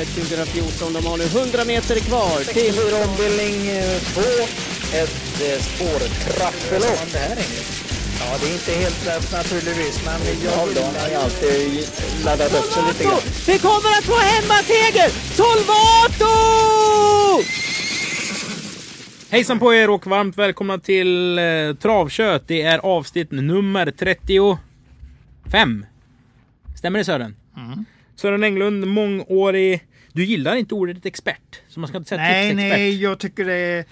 [0.00, 0.92] Travet 2014.
[0.92, 2.74] De har nu 100 meter kvar till...
[2.74, 3.56] 64 ombildning
[4.14, 4.20] 2.
[5.00, 7.12] Ett eh, spårtrappelopp.
[7.12, 7.90] Det här är
[8.20, 10.66] Ja, det är inte helt lätt naturligtvis, men jag har
[11.10, 11.88] ju alltid
[12.24, 13.20] laddat upp sig lite grann.
[13.46, 15.08] Vi kommer att få hemmaseger!
[15.38, 16.34] Solvato!
[19.30, 21.44] Hejsan på er och varmt välkomna till eh,
[21.82, 22.42] Travkött.
[22.46, 25.86] Det är avsnitt nummer 35.
[26.78, 27.36] Stämmer det Sören?
[27.56, 27.84] Mm.
[28.16, 29.86] Sören Englund, mångårig...
[30.12, 32.78] Du gillar inte ordet expert, så man ska inte säga Nej, tipsexpert.
[32.78, 33.84] nej, jag tycker det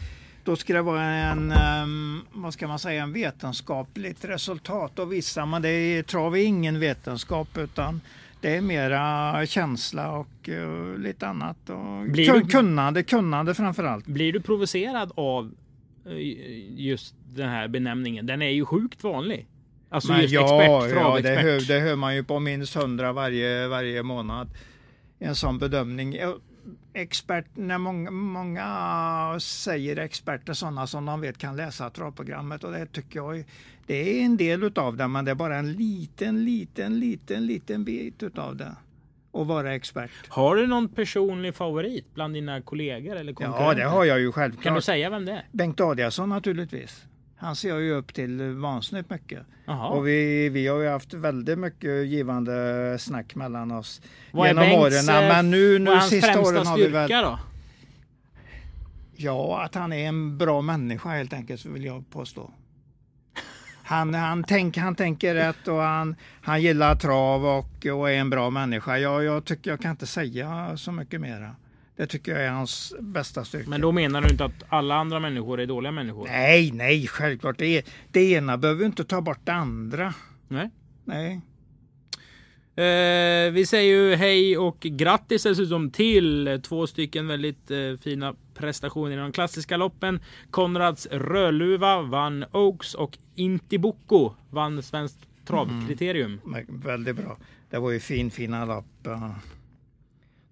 [0.45, 5.47] då ska det vara en, um, vad ska man säga, en vetenskapligt resultat och vissa,
[5.47, 8.01] men det är, trav är ingen vetenskap utan
[8.41, 11.71] det är mera känsla och uh, lite annat.
[11.71, 14.07] Och Blir kun, du- kunnande, kunnande framför allt.
[14.07, 15.53] Blir du provocerad av
[16.07, 16.17] eh,
[16.81, 18.27] just den här benämningen?
[18.27, 19.47] Den är ju sjukt vanlig.
[19.91, 21.43] Alltså Men just ja, expert, ja det, travexpert.
[21.43, 24.48] hör, det hör man ju på minst hundra varje, varje månad.
[25.19, 26.13] En sån bedömning.
[26.15, 26.37] Ja,
[26.93, 32.87] Expert, när många, många säger experter sådana som de vet kan läsa travprogrammet och det
[32.87, 33.45] tycker jag
[33.87, 37.84] det är en del utav det men det är bara en liten, liten, liten, liten
[37.84, 38.77] bit utav det.
[39.33, 40.11] Att vara expert.
[40.29, 43.64] Har du någon personlig favorit bland dina kollegor eller konkurrenter?
[43.64, 44.85] Ja, det har jag ju Kan du självklart.
[44.85, 45.47] säga vem det är?
[45.53, 47.07] Bengt Adiasson naturligtvis.
[47.39, 49.47] Han ser jag ju upp till vansinnigt mycket.
[49.67, 49.89] Jaha.
[49.89, 54.00] Och vi, vi har ju haft väldigt mycket givande snack mellan oss
[54.33, 55.22] Vad är genom Bengts, åren.
[55.22, 57.11] eh, Men nu, nu hans sista åren har vi väl...
[57.11, 57.39] då?
[59.17, 62.50] Ja, att han är en bra människa helt enkelt, så vill jag påstå.
[63.84, 68.30] Han, han, tänk, han tänker rätt och han, han gillar trav och, och är en
[68.30, 68.98] bra människa.
[68.98, 71.56] Jag, jag tycker jag kan inte säga så mycket mera.
[71.99, 73.71] Det tycker jag är hans bästa styrka.
[73.71, 76.27] Men då menar du inte att alla andra människor är dåliga människor?
[76.27, 77.59] Nej, nej, självklart.
[77.59, 80.15] Det, det ena behöver inte ta bort det andra.
[80.49, 80.71] Nej.
[81.05, 81.41] Nej.
[82.77, 89.13] Eh, vi säger ju hej och grattis dessutom till två stycken väldigt eh, fina prestationer
[89.13, 90.21] i de klassiska loppen.
[90.51, 96.41] Konrads Rödluva vann Oaks och Intibucco vann Svenskt travkriterium.
[96.45, 97.39] Men Väldigt bra.
[97.70, 99.07] Det var ju fin, fina lapp.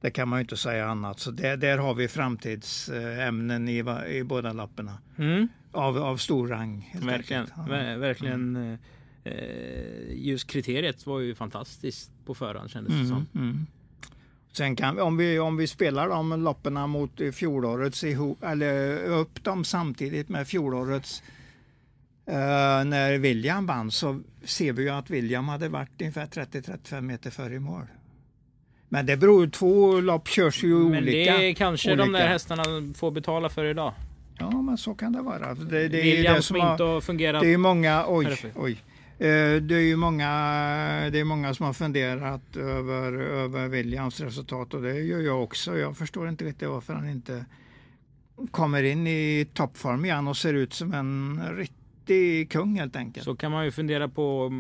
[0.07, 1.21] Det kan man ju inte säga annat.
[1.21, 4.99] Så där, där har vi framtidsämnen i, i båda lapparna.
[5.19, 6.95] Mm, Av, av stor rang.
[7.03, 7.47] verkligen.
[7.57, 7.63] Ja.
[7.69, 8.57] Ver- verkligen.
[8.73, 8.79] eh,
[9.25, 13.27] Eh, just kriteriet var ju fantastiskt på förhand kändes det som.
[13.35, 13.67] Mm, mm.
[14.53, 19.45] Sen kan vi, om vi, om vi spelar de loppen mot fjolårets ihop, eller upp
[19.45, 21.23] dem samtidigt med fjolårets
[22.27, 22.35] eh,
[22.85, 27.55] när William vann så ser vi ju att William hade varit ungefär 30-35 meter före
[27.55, 27.83] i mål.
[28.97, 31.37] Men det beror ju, två lopp körs ju Men olika.
[31.39, 32.19] det kanske de olika.
[32.19, 32.63] där hästarna
[32.95, 33.93] får betala för idag.
[34.39, 35.55] Ja, men så kan det vara.
[35.55, 37.43] Det, det är William det som som inte har fungerat.
[37.43, 38.73] det är många, oj, oj.
[39.19, 40.27] Eh, Det är ju många,
[41.13, 45.79] det är många som har funderat över, över Williams resultat och det gör jag också.
[45.79, 47.45] Jag förstår inte riktigt varför han inte
[48.51, 53.25] kommer in i toppform igen och ser ut som en riktig kung helt enkelt.
[53.25, 54.53] Så kan man ju fundera på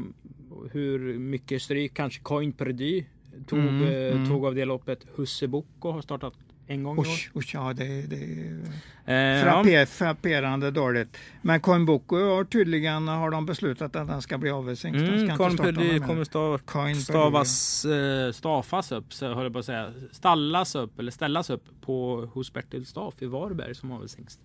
[0.73, 3.05] hur mycket stryk kanske Coin Perdy
[3.47, 4.29] tog, Mm, eh, mm.
[4.29, 4.99] tog av det loppet.
[5.17, 6.33] Husse Boko har startat
[6.69, 7.05] en gång i år.
[7.05, 8.61] Usch, usch, ja, det, det är
[9.09, 9.45] Eh, ja.
[9.45, 11.17] frapper, frapperande dåligt.
[11.43, 14.97] Men Coinboko har tydligen har de beslutat att den ska bli avelsings.
[14.97, 19.43] Den ska Mm, inte Coin starta kommer stav, Coin stavas, eh, stafas upp, så höll
[19.45, 19.93] jag på att säga.
[20.13, 24.41] Stallas upp eller ställas upp på, hos Bertil Staff i Varberg som avelshingst.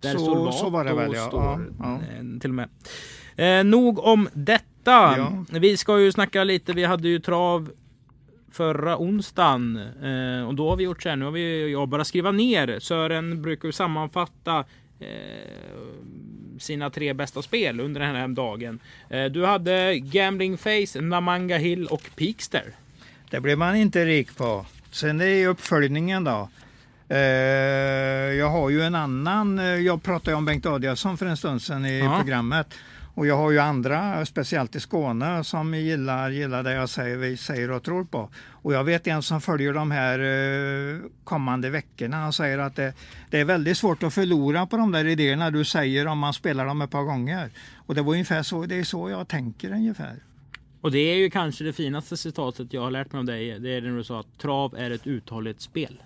[0.00, 1.26] Där Så- så var det väl, ja.
[1.26, 2.68] står Ja, eh, till och med.
[3.36, 4.64] Eh, nog om detta.
[4.84, 5.44] Ja.
[5.50, 6.72] Vi ska ju snacka lite.
[6.72, 7.70] Vi hade ju trav
[8.52, 11.16] förra onsdagen eh, och då har vi gjort så här.
[11.16, 12.78] Nu har vi jag bara skriva ner.
[12.80, 14.64] Sören brukar ju sammanfatta
[15.00, 15.06] eh,
[16.58, 18.78] sina tre bästa spel under den här dagen.
[19.10, 22.64] Eh, du hade Gambling Face, Namanga Hill och Peakster.
[23.30, 24.66] Det blev man inte rik på.
[24.90, 26.48] Sen är det uppföljningen då.
[27.08, 27.18] Eh,
[28.38, 31.98] jag har ju en annan, jag pratade om Bengt Adiasson för en stund sedan i
[31.98, 32.16] Ja.
[32.18, 32.74] programmet.
[33.14, 37.36] Och jag har ju andra, speciellt i Skåne, som gillar, gillar det jag säger, vi
[37.36, 38.30] säger och tror på.
[38.50, 42.16] Och jag vet en som följer de här eh, kommande veckorna.
[42.16, 42.94] Han säger att det,
[43.30, 46.66] det är väldigt svårt att förlora på de där idéerna du säger om man spelar
[46.66, 47.50] dem ett par gånger.
[47.86, 50.16] Och det var ungefär så, det är så jag tänker ungefär.
[50.80, 53.60] Och det är ju kanske det finaste citatet jag har lärt mig av dig.
[53.60, 56.02] Det är när du sa att trav är ett uthålligt spel.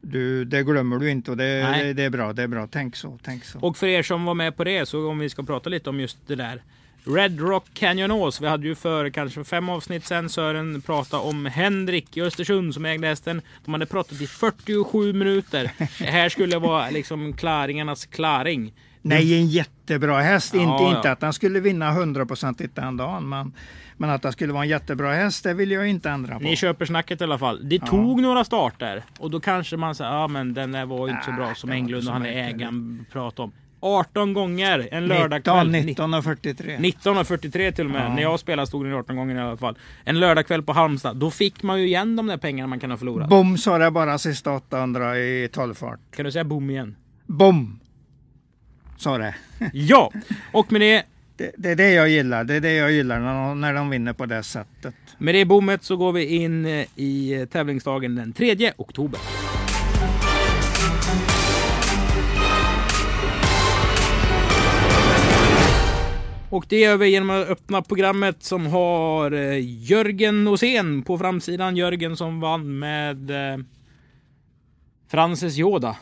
[0.00, 2.32] Du, det glömmer du inte och det, det, det är bra.
[2.32, 2.68] Det är bra.
[2.70, 3.18] Tänk så.
[3.22, 3.58] Tänk så.
[3.58, 6.00] Och för er som var med på det, så om vi ska prata lite om
[6.00, 6.62] just det där.
[7.08, 8.40] Red Rock Canyon Ås.
[8.40, 12.84] Vi hade ju för kanske fem avsnitt sen Sören pratade om Henrik i Östersund som
[12.84, 13.42] ägde hästen.
[13.64, 15.70] De hade pratat i 47 minuter.
[15.78, 18.72] Det här skulle vara liksom klaringarnas klaring.
[19.08, 20.54] Nej, en jättebra häst.
[20.54, 20.96] Ja, inte, ja.
[20.96, 23.52] inte att han skulle vinna hundraprocentigt den dagen, men,
[23.96, 26.44] men att det skulle vara en jättebra häst, det vill jag inte ändra på.
[26.44, 27.68] Ni köper snacket i alla fall.
[27.68, 31.08] Det tog några starter och då kanske man säger ja ah, men den där var
[31.08, 33.52] inte så bra som Englund och han är ägaren pratade om.
[33.80, 35.70] 18 gånger en 19, lördagkväll.
[35.70, 36.72] 19 och 43.
[36.72, 38.04] 1943 till och med.
[38.04, 38.14] Ja.
[38.14, 39.78] När jag spelade stod den 18 gånger i alla fall.
[40.04, 41.16] En lördagkväll på Halmstad.
[41.16, 43.28] Då fick man ju igen de där pengarna man kan ha förlorat.
[43.28, 46.00] Bom sa det bara sista 800 i 12 fart.
[46.16, 46.96] Kan du säga boom igen?
[47.26, 47.80] Bom!
[48.96, 49.34] Sa det.
[49.72, 50.12] Ja!
[50.52, 51.02] Och med det,
[51.36, 51.52] det.
[51.56, 52.44] Det är det jag gillar.
[52.44, 54.94] Det är det jag gillar när de, när de vinner på det sättet.
[55.18, 59.20] med det bommet så går vi in eh, i eh, tävlingsdagen den 3 oktober.
[66.50, 69.58] Och det gör vi genom att öppna programmet som har eh,
[69.90, 71.76] Jörgen Åsén på framsidan.
[71.76, 73.30] Jörgen som vann med
[75.08, 75.96] Frances Yoda.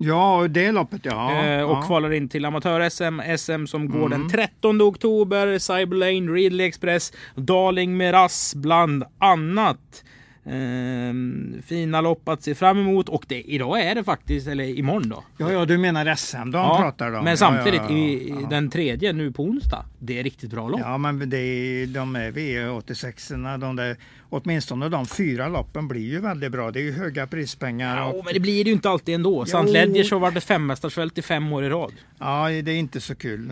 [0.00, 1.44] Ja, det loppet ja.
[1.44, 1.82] Eh, och ja.
[1.82, 3.20] kvalar in till amatör-SM.
[3.38, 4.10] SM som går Mm.
[4.10, 5.58] den 13 oktober.
[5.58, 10.04] Cyberlane, Ridley Express, Darling Miraz bland annat.
[10.50, 15.08] Ehm, fina lopp att se fram emot och det, idag är det faktiskt, eller imorgon
[15.08, 15.24] då.
[15.36, 17.24] Ja, ja, du menar SM de pratar de om.
[17.24, 18.48] men Ja, samtidigt ja, ja, i, ja.
[18.48, 19.84] den tredje nu på onsdag.
[19.98, 20.80] Det är riktigt bra lopp.
[20.80, 23.96] Ja, men det är, de är V86 de där,
[24.28, 26.70] åtminstone de fyra loppen blir ju väldigt bra.
[26.70, 27.96] Det är ju höga prispengar.
[27.96, 29.44] Ja, Och, men det blir det ju inte alltid ändå.
[29.52, 29.62] Jo.
[29.62, 31.92] Ledgers har varit ett femmästarsfält i fem år i rad.
[32.18, 33.50] ja, det är inte så kul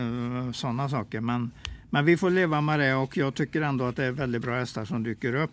[0.53, 1.19] sådana saker.
[1.19, 1.51] Men,
[1.89, 4.55] men vi får leva med det och jag tycker ändå att det är väldigt bra
[4.59, 5.51] hästar som dyker upp.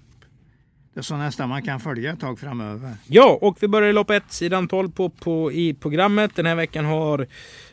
[0.94, 2.92] Det är så nästan man kan följa ett tag framöver.
[3.06, 6.36] Ja, och vi börjar i lopp 1, sidan 12 på, på, i programmet.
[6.36, 7.26] Den här veckan har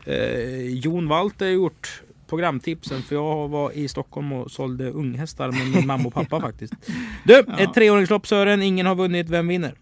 [0.06, 5.88] eh, Jon Walter gjort programtipsen för jag var i Stockholm och sålde unghästar med min
[5.88, 6.73] mamma och pappa faktiskt.
[7.23, 9.75] Du, ett treåringslopp Sören, ingen har vunnit, vem vinner?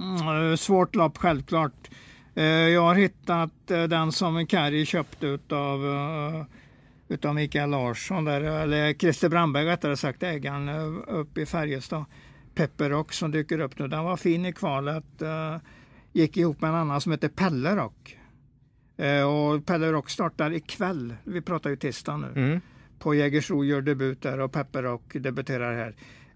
[0.00, 1.90] Mm, svårt lopp självklart.
[2.34, 6.44] Eh, jag har hittat eh, den som Kari köpte utav, uh,
[7.08, 10.68] utav Mikael Larsson, där, eller Christer Brandberg rättare sagt, ägaren
[11.02, 12.04] uppe i Färjestad.
[12.58, 13.88] Pepperrock som dyker upp nu.
[13.88, 15.22] Den var fin i kvalet.
[15.22, 15.56] eh,
[16.12, 18.18] gick ihop med en annan som heter Pelle Rock.
[18.96, 21.14] Eh, och Pelle Rock startar ikväll.
[21.24, 22.60] Vi pratar ju tisdag nu Mm.
[22.98, 25.94] på Jägersro gör debut där och Pepperrock debuterar här.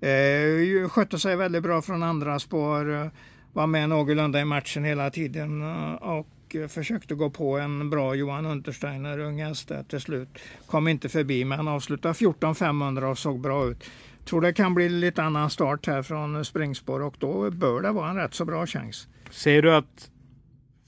[0.08, 3.06] Eh, skötte sig väldigt bra från andra spår, eh,
[3.52, 5.62] var med någorlunda i matchen hela tiden
[6.00, 10.28] och försökte gå på en bra Johan Untersteiner, ung häst till slut.
[10.66, 13.84] Kom inte förbi men avslutade 14-500 och såg bra ut.
[14.24, 18.10] Tror det kan bli lite annan start här från springspår och då bör det vara
[18.10, 19.08] en rätt så bra chans.
[19.30, 20.10] Ser du att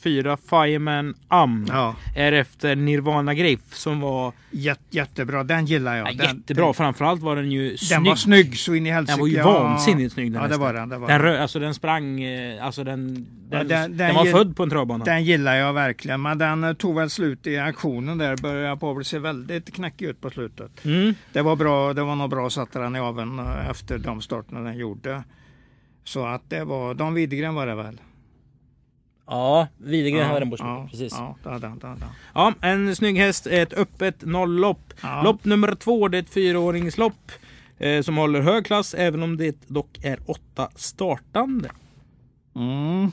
[0.05, 6.09] fyra Fireman Am Ja, är efter Nirvana Griff som var jät, jättebra, den gillar jag.
[6.09, 6.65] ja, Den- jättebra.
[6.65, 8.07] Den, Framförallt var den ju den snygg.
[8.07, 9.13] var snygg så in i helsike.
[9.13, 9.63] Den var ju Ja.
[9.63, 10.89] vansinnigt snygg den Ja, det var den.
[10.89, 11.33] Det var Den, den.
[11.35, 14.63] rö- alltså den sprang, eh, alltså den, den, den- den, den var gill- född på
[14.63, 15.05] en travbana.
[15.05, 18.37] Den gillar jag verkligen, men den eh, tog väl slut i aktionen där.
[18.37, 20.85] Började på att se väldigt knackig ut på slutet.
[20.85, 21.15] Mm.
[21.33, 24.61] Det var bra, det var nog bra satte den i aveln eh, efter de starterna
[24.61, 25.23] den gjorde.
[26.05, 28.01] Så att det var, Dan Widegren var det väl?
[29.27, 30.91] Ja, Widegren hade den på ja, slutet.
[30.91, 31.19] Precis.
[31.19, 32.05] Ja, det hade han.
[32.35, 34.95] Ja, en snygg häst, ett öppet nolllopp.
[35.03, 35.23] Ja.
[35.23, 37.33] Lopp nummer två, det är ett fyraåringslopp
[37.79, 41.71] eh, som håller hög klass, även om det dock är åtta startande.
[42.57, 43.11] Mm.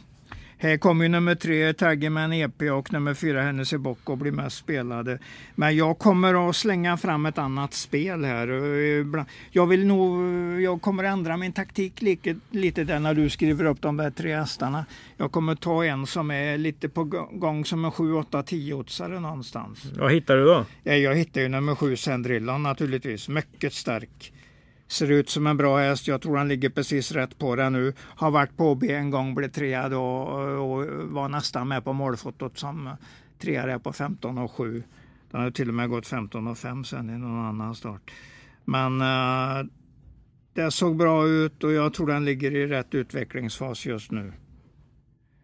[0.63, 4.57] Här kommer nummer tre, Taggerman EP och nummer fyra, Hennes i Bock och blir mest
[4.57, 5.19] spelade.
[5.55, 8.47] Men jag kommer att slänga fram ett annat spel här.
[8.47, 10.21] Eh, Jag vill nog,
[10.61, 14.35] jag kommer ändra min taktik lite, lite där när du skriver upp de där tre
[14.35, 14.85] hästarna.
[15.17, 19.19] Jag kommer ta en som är lite på gång som en 7, 8, 10 oddsare
[19.19, 19.83] någonstans.
[19.97, 20.65] Vad hittar du då?
[20.83, 23.29] Ja, Jag hittar ju nummer sju, Sendrillan naturligtvis.
[23.29, 24.33] Mycket stark.
[24.91, 26.07] Ser ut som en bra häst.
[26.07, 27.93] Jag tror han ligger precis rätt på den nu.
[27.99, 32.57] Har varit på B en gång, blev trea då och var nästan med på målfotot
[32.57, 32.89] som
[33.39, 34.83] trea där på 15 och 7.
[35.31, 38.11] Den har till och med gått 15 och 5 sen i någon annan start.
[38.65, 39.65] Men uh,
[40.53, 44.33] det såg bra ut och jag tror den ligger i rätt utvecklingsfas just nu.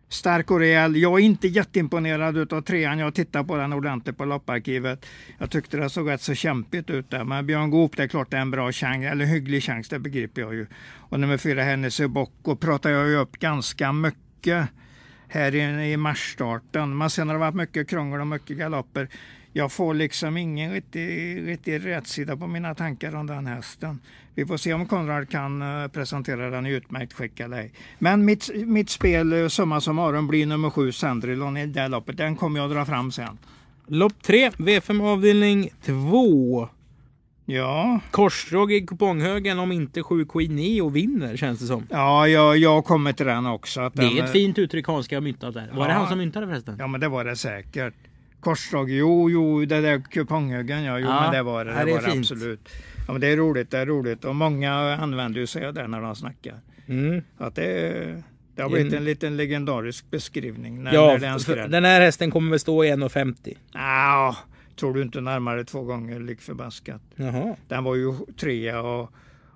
[0.10, 0.96] Stark och rejäl.
[0.96, 3.00] Jag är inte jätteimponerad av trean.
[3.00, 5.06] Jag tittar på den ordentligt på lopparkivet.
[5.38, 7.24] Jag tyckte det såg rätt så kämpigt ut där.
[7.24, 10.00] Men Björn Goop, det är klart det är en bra chans, eller hygglig chans, det
[10.00, 10.68] begriper jag ju.
[11.10, 14.68] Och nummer fyra, Hennessy Bocco, pratar jag ju upp ganska mycket
[15.28, 16.98] här i, i marsstarten.
[16.98, 19.10] Men sen har det varit mycket krångel och mycket galopper.
[19.54, 24.00] Jag får liksom ingen riktig, riktig rätsida på mina tankar om den hästen.
[24.36, 27.72] Vi får se om Konrad kan eh, presentera den i utmärkt skick eller ej.
[28.00, 32.18] Men mitt, mitt spel, eh, summa summarum, blir nummer sju, Sandrilon i det loppet.
[32.18, 33.38] Den kommer jag dra fram sen.
[33.88, 36.70] Lopp 3, V5 avdelning 2.
[37.50, 41.88] Ja, Korsdrag i kuponghögen om inte 7 Queen Neo vinner känns det som.
[41.90, 43.82] ja jag, jag kommer till den också.
[43.82, 45.70] Det den, är ett fint uttryck Hans ska ha myntat där.
[45.74, 46.00] Var det Ja.
[46.00, 46.76] han som myntade förresten?
[46.80, 47.94] Ja men det var det säkert.
[48.40, 51.72] Korsdrag, jo, jo, det där kuponghögen, ja, jo, Ja, men det var det.
[51.72, 52.70] Det, det var det absolut.
[53.08, 54.26] Ja, men det är roligt, det är roligt.
[54.26, 56.60] Och många använder ju sig av det när de snackar.
[56.88, 57.22] Mm.
[57.38, 58.24] Att det,
[58.56, 61.72] det har blivit en liten legendarisk beskrivning när, Ja, när det är en för skräll.
[61.72, 63.58] den här hästen kommer väl stå i 1,50.
[63.74, 64.36] Ja,
[64.80, 67.02] tror du inte närmare två gånger lik förbaskat.
[67.16, 67.56] Jaha.
[67.68, 69.12] Den var ju trea och,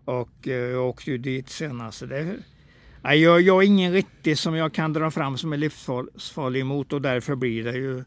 [0.06, 2.10] och uh, åkte ju dit senast.
[2.10, 2.36] Det,
[3.04, 7.02] jag, jag är ingen riktig som jag kan dra fram som är livsfarlig emot och
[7.02, 8.04] därför blir det ju,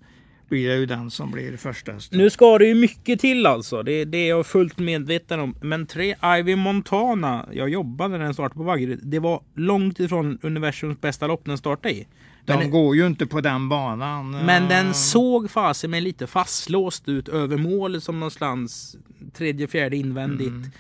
[0.49, 2.19] blir det ju den som blir första hästen.
[2.19, 3.83] Nu ska det ju mycket till alltså.
[3.83, 5.55] Det, det är jag fullt medveten om.
[5.61, 7.49] Men tre Ivy Montana.
[7.53, 9.01] Jag jobbade när den startade på Vaggeryd.
[9.03, 12.07] Det var långt ifrån universums bästa lopp den startade i.
[12.45, 14.31] De Men, går ju inte på den banan.
[14.31, 18.97] men Eh, den såg fasen med lite fastlåst ut över målet som någonstans
[19.33, 20.49] tredje, fjärde invändigt.
[20.49, 20.71] Mm.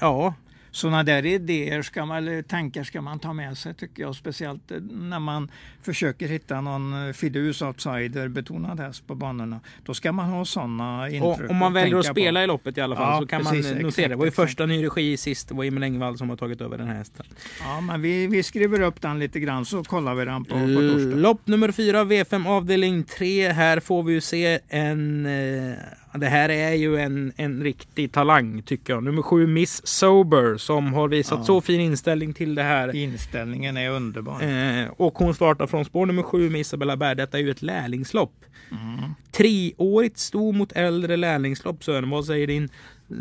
[0.00, 0.34] Ja,
[0.72, 4.16] Sådana där idéer, ska man, eller tankar ska man ta med sig tycker jag.
[4.16, 5.50] Speciellt eh, när man
[5.82, 9.60] försöker hitta någon eh, fidus outsider betonad häst på banorna.
[9.84, 11.50] Då ska man ha sådana intryck.
[11.50, 12.20] om man väljer att tänka på.
[12.20, 13.88] spela i loppet i alla fall Ja, så kan precis, man notera.
[13.88, 14.48] exakt, det var ju exakt.
[14.48, 15.48] första ny regi sist.
[15.48, 17.26] Det var Emil Engvall som har tagit över den här hästen.
[17.60, 20.56] Ja, men vi, vi skriver upp den lite grann så kollar vi den på, på
[20.56, 20.88] Mm.
[20.94, 21.16] torsdag.
[21.16, 23.48] Lopp nummer fyra, V5 avdelning 3.
[23.52, 25.26] Här får vi ju se en...
[25.26, 25.72] Eh,
[26.14, 29.02] det här är ju en, en riktig talang tycker jag.
[29.04, 31.44] Nummer sju, Miss Sober, som har visat Ja.
[31.44, 32.96] så fin inställning till det här.
[32.96, 34.42] Inställningen är underbar.
[34.42, 37.16] Eh, och hon startar från spår nummer sju med Isabella Berg.
[37.16, 38.32] Detta är ju ett lärlingslopp.
[38.70, 39.10] Mm.
[39.32, 42.10] Treårigt sto mot äldre lärlingslopp Sören.
[42.10, 42.68] Vad säger din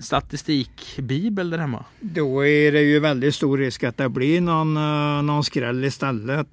[0.01, 1.85] statistikbibel där hemma?
[1.99, 6.47] Då är det ju väldigt stor risk att det blir någon, eh, någon skräll istället.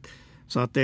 [0.48, 0.80] Så att det,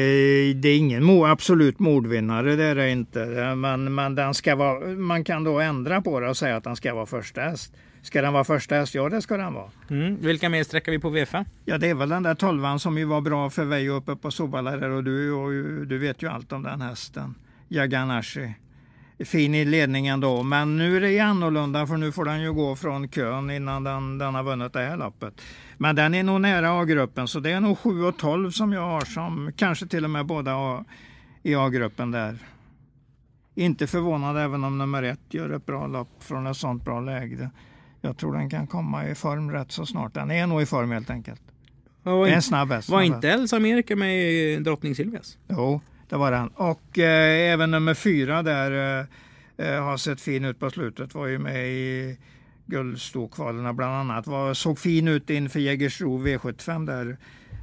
[0.55, 3.55] det är ingen mo, absolut mordvinnare, det är det inte.
[3.55, 6.77] Men, men den ska vara, man kan då ändra på det och säga att den
[6.77, 7.75] ska vara första häst.
[8.03, 8.95] Ska den vara första häst?
[8.95, 9.71] Ja, det ska den vara.
[9.91, 10.17] Mm.
[10.21, 11.45] Vilka mer sträckar vi på V5?
[11.65, 14.31] Ja, det är väl den där tolvan som ju var bra för Veijo uppe på
[14.63, 15.51] där och du, och
[15.87, 17.35] du vet ju allt om den hästen.
[17.69, 18.55] Yaganashi.
[19.25, 22.77] Fin i ledningen då, men nu är det annorlunda för nu får den ju gå
[22.77, 25.41] från kön innan den, den har vunnit det här loppet.
[25.79, 28.81] Men den är nog nära A-gruppen så det är nog 7 och 12 som jag
[28.83, 30.85] har som kanske till och med båda A-
[31.43, 32.39] i A-gruppen där.
[33.55, 37.51] Inte förvånad även om nummer ett gör ett bra lopp från ett sånt bra läge.
[38.01, 40.15] Jag tror den kan komma i form rätt så snart.
[40.15, 41.43] Den är nog i form helt enkelt.
[42.03, 42.89] Var, Det är en snabb häst.
[42.89, 45.39] var inte Elsa Amerika med i Drottning Silvias?
[45.49, 45.81] Jo,
[46.13, 46.49] det var den.
[46.49, 48.99] Och eh, även nummer fyra där
[49.59, 51.15] eh, eh, har sett fin ut på slutet.
[51.15, 52.19] Var ju med i
[52.67, 54.27] guldstokvalerna bland annat.
[54.27, 57.17] Var, såg fin ut inför Jägersro V75 där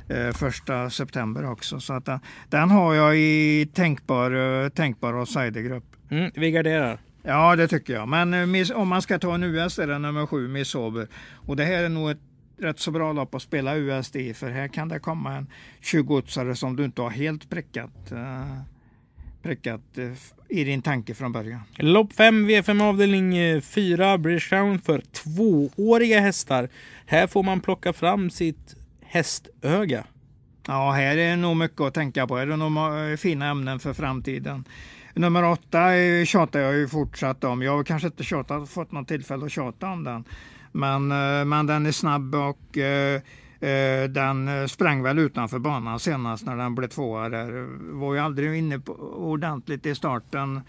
[0.07, 1.79] eh, första september också.
[1.79, 5.95] Så att den, den har jag i tänkbar, eh, tänkbar outsidergrupp.
[6.09, 6.99] Mm, vi garderar.
[7.23, 8.07] Ja, det tycker jag.
[8.07, 11.07] Men eh, om man ska ta en US är det nummer sju, Miss Sober.
[11.33, 12.28] Och det här är nog ett
[12.61, 14.33] rätt så bra lopp att spela US i.
[14.33, 15.47] För här kan det komma en
[15.81, 16.21] 20
[16.55, 18.57] som du inte har helt prickat, eh,
[19.41, 20.11] prickat eh,
[20.49, 21.61] i din tanke från början.
[21.77, 26.69] Lopp 5, V5 avdelning 4, British Crown för tvååriga hästar.
[27.05, 30.03] Här får man plocka fram sitt hästöga.
[30.67, 32.37] Ja, här är nog mycket att tänka på.
[32.37, 34.65] Här är nog ma- fina ämnen för framtiden.
[35.13, 37.61] Nummer åtta eh, tjatar jag ju fortsatt om.
[37.61, 40.23] Jag har kanske inte tjatat, fått något tillfälle att tjata om den.
[40.71, 43.21] Men, eh, men den är snabb och eh,
[43.59, 47.67] eh, den sprang väl utanför banan senast när den blev tvåa där.
[47.93, 50.61] Var ju aldrig inne på ordentligt i starten.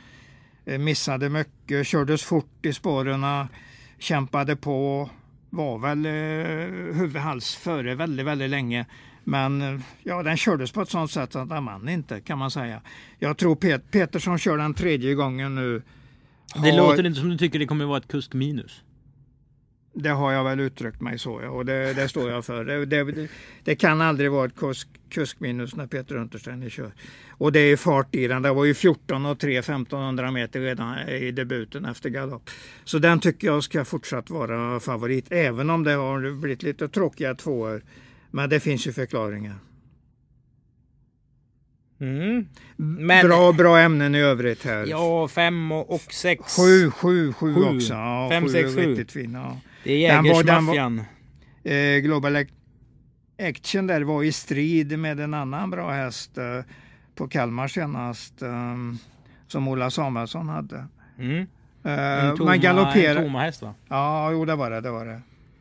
[0.64, 3.49] Missade mycket, kördes fort i spåren,
[3.99, 5.11] kämpade på.
[5.50, 6.07] Var väl
[6.95, 8.87] huvudhals före väldigt, väldigt länge.
[9.25, 12.80] Men ja, den kördes på ett sånt sätt att den vann inte kan man säga.
[13.19, 15.83] Jag tror Pet Petersson kör den tredje gången nu.
[16.62, 18.83] Det låter inte som du tycker det kommer vara ett kusk minus.
[19.92, 22.64] Det har jag väl uttryckt mig så ja, och det, det står jag för.
[22.64, 23.28] Det, det,
[23.64, 26.92] det kan aldrig vara ett kusk, kuskminus när Peter Untersteiner kör.
[27.30, 28.42] Och det är fart i den.
[28.42, 32.50] Det var ju 14 och 3 1500 meter redan i debuten efter galopp.
[32.85, 37.35] Så den tycker jag ska fortsatt vara favorit, även om det har blivit lite tråkiga
[37.35, 37.82] tvåor.
[38.30, 39.54] Men det finns ju förklaringar.
[42.00, 42.47] Mm.
[42.76, 44.87] Men- Bra, bra ämnen i övrigt här.
[44.87, 46.56] Ja, 5 och och 6.
[46.56, 47.62] Sju, sju, sju Sju.
[47.76, 47.92] också.
[47.94, 48.90] Ja, Fem, sju sex, är sju.
[48.90, 49.38] Riktigt fina.
[49.38, 49.61] Ja.
[49.84, 51.02] Det är Jägersmaffian.
[51.64, 52.52] Eh, Global Ac-
[53.38, 56.44] Action där var i strid med en annan bra häst eh,
[57.14, 58.76] på Kalmar senast eh,
[59.46, 60.87] som Ola Samuelsson hade.
[61.18, 61.46] Mm.
[61.84, 62.60] Eh, En tomma, man
[63.18, 63.75] en tomma häst va?
[63.88, 65.20] Ja, jo det var det, det var det.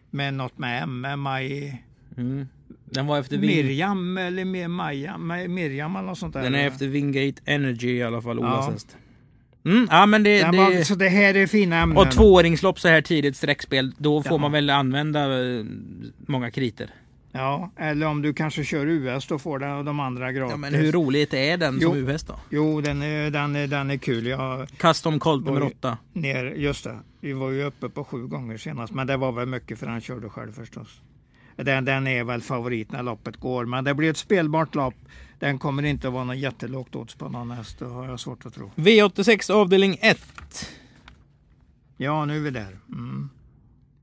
[0.09, 1.83] Men något med M, med Maj,
[2.17, 2.47] Mm.
[2.85, 3.47] Den var efter Ving...
[3.55, 6.41] Miriam eller Maja, Maj- Miriam eller något sånt där.
[6.43, 8.71] Den är efter Wingate Energy i alla fall, Olas Ja.
[8.73, 8.97] häst.
[9.65, 11.97] Mm, ja, men det, Den var, det, så det här är fina ämnen.
[11.97, 14.37] och tvååringslopp så här tidigt streckspel, då får Ja.
[14.37, 15.65] man väl använda eh,
[16.27, 16.89] många kriter.
[17.31, 20.51] Ja, eller om du kanske kör US då får du de andra gratis.
[20.51, 21.89] Ja, men hur roligt är den Jo.
[21.89, 22.35] som US då?
[22.49, 24.25] Jo, den är, den är, den är kul.
[24.27, 25.73] Jag, Custom Colt nummer Oj.
[25.79, 25.97] 8.
[26.13, 29.45] ner, just det, vi var ju uppe på sju gånger senast, men det var väl
[29.47, 31.01] mycket för han körde själv förstås.
[31.55, 34.95] Den, den är väl favorit när loppet går, men det blir ett spelbart lopp.
[35.39, 38.45] Den kommer inte att vara något jättelågt odds på någon häst, det har jag svårt
[38.45, 38.71] att tro.
[38.75, 40.19] V86 avdelning 1.
[41.97, 42.79] Ja, nu är vi där.
[42.89, 43.29] Mm.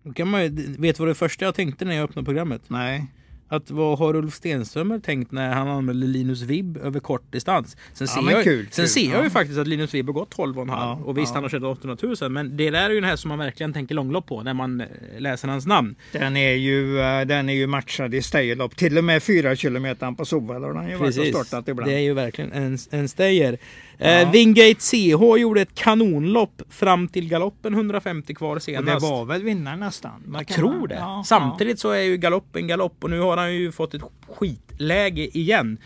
[0.03, 2.63] Då kan man ju, vet du vad det första jag tänkte när jag öppnade programmet?
[2.69, 3.07] Nej,
[3.49, 7.77] Att vad har Ulf Stenströmer tänkt när han anmälde Linus Vibb över kort distans?
[7.93, 9.25] Sen Ja, ser, men jag, kul, sen kul, ser jag ja.
[9.25, 11.35] ju faktiskt att Linus Vibb har gått 12,5 Ja, och visst ja.
[11.35, 13.73] han har kört 800 000 men det där är ju den här som man verkligen
[13.73, 14.87] tänker långlopp på när man eh,
[15.19, 15.95] läser hans namn.
[16.13, 18.77] den är ju, eh, den är ju matchad i stayerlopp.
[18.77, 21.91] Till och med fyra kilometer på Solvalla har den ju varit och startat ibland.
[21.91, 23.59] Det är ju verkligen en, en stayer.
[23.99, 24.07] Ja.
[24.07, 29.03] Eh, Wingate CH gjorde ett kanonlopp fram till galoppen 150 kvar och det senast.
[29.03, 30.23] var väl vinnaren nästan?
[30.27, 30.95] Man Jag tror det.
[30.95, 35.39] Ja, Samtidigt så är ju galoppen galopp och nu har han ju fått ett skitläge
[35.39, 35.79] igen.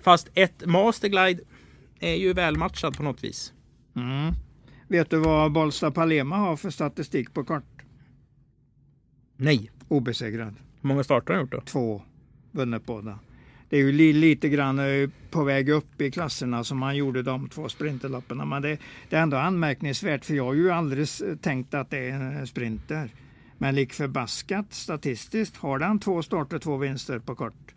[0.00, 1.42] Fast ett Masterglide
[2.00, 3.52] är ju välmatchat på något vis.
[3.96, 4.32] Mm.
[4.88, 7.82] Vet du vad Bollsta Palema har för statistik på kort?
[9.36, 9.70] Nej.
[9.88, 10.54] Obesegrad.
[10.80, 11.60] Hur många starter har han gjort då?
[11.60, 12.02] Två
[12.50, 13.18] vunnit båda.
[13.68, 17.22] Det är ju li, lite grann eh, på väg upp i klasserna som man gjorde
[17.22, 18.44] de två sprinterlopparna.
[18.44, 18.78] Men det,
[19.08, 21.08] det är ändå anmärkningsvärt för jag har ju aldrig
[21.40, 23.10] tänkt att det är en sprinter.
[23.62, 27.74] Men lik förbaskat statistiskt har den två starter, två vinster på kort.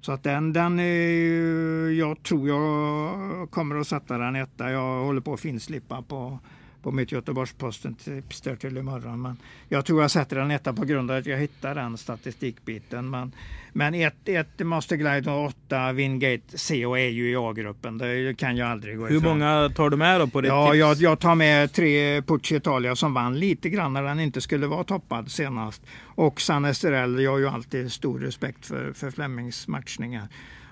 [0.00, 4.70] Så att den, den är, ju- jag tror jag kommer att sätta den etta.
[4.70, 6.38] Jag håller på att finslipa på,
[6.82, 9.22] på mitt Göteborgs-Posten tips där till imorgon.
[9.22, 9.36] Men
[9.68, 13.10] jag tror jag sätter den etta på grund av att jag hittar den statistikbiten.
[13.10, 13.32] Men,
[13.72, 17.98] men ett, ett Master Glide och åtta Wingate CO är ju i A-gruppen.
[17.98, 19.38] Det kan jag aldrig gå Hur ifrån.
[19.38, 20.78] många tar du med då på ditt Ja, tips?
[20.78, 24.66] jag, jag tar med tre Pucci Italia som vann lite grann när den inte skulle
[24.66, 25.82] vara toppad senast.
[26.04, 30.28] Och San Esterell, jag har ju alltid stor respekt för, för Flemings matchningar.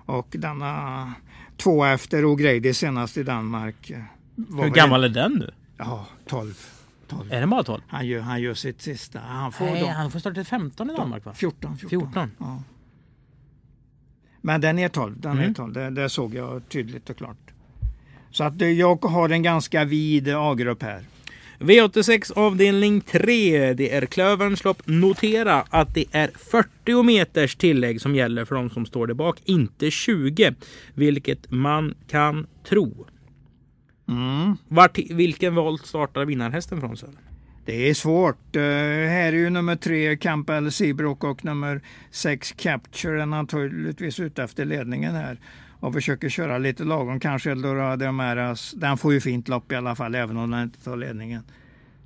[0.07, 1.13] Och denna
[1.57, 3.91] två efter O'Grady senast i Danmark.
[3.91, 3.99] eh,
[4.63, 5.51] Hur gammal är den nu?
[5.85, 6.55] Ja, 12.
[7.09, 7.33] 12.
[7.33, 7.83] Är den bara 12?
[7.89, 9.19] Han, gör, han gör sitt sista.
[9.19, 11.35] Han får Nej, han får starta till 15 i Danmark va?
[11.35, 11.89] 14, 14.
[12.13, 12.31] 14.
[12.39, 12.63] Ja.
[14.41, 15.55] Men den är 12, den är Mm.
[15.55, 15.73] 12.
[15.73, 17.51] Det, det såg jag tydligt och klart.
[18.31, 21.05] Så att eh, jag har en ganska vid A-grupp här.
[21.59, 23.73] V86 avdelning 3.
[23.75, 24.83] Det är Klöverns lopp.
[24.87, 29.41] Notera att det är 40 meters tillägg som gäller för de som står där bak.
[29.45, 30.55] Inte 20.
[30.95, 33.07] Vilket man kan tro.
[34.11, 34.57] Mm.
[34.69, 37.19] Vart, vilken volt startar vinnarhästen från Sören?
[37.65, 38.57] Det är svårt.
[38.57, 44.43] Uh, här är ju nummer tre Campbell Seabrook och nummer sex Capture är naturligtvis ute
[44.43, 45.39] efter ledningen här
[45.81, 47.21] och försöker köra lite lagom.
[47.21, 48.73] Kanske Eldorado Amaras.
[48.77, 51.43] Den får ju fint lopp i alla fall även om den inte tar ledningen.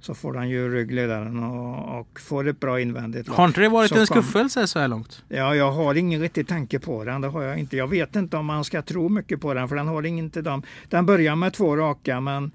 [0.05, 3.29] Så får han ju ryggledaren och, och får ett bra invändigt.
[3.29, 5.23] Har inte det varit Så en skuffelse så här långt?
[5.29, 7.21] Ja, jag har ingen riktig tanke på den.
[7.21, 7.77] Det har jag inte.
[7.77, 10.63] Jag vet inte om man ska tro mycket på den för den har inte dem.
[10.89, 12.51] Den börjar med två raka men